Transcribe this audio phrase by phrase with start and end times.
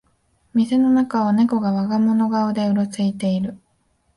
[0.55, 3.59] 店の中をネコが我が物顔でうろついてる